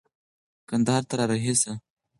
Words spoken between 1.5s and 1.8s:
شه.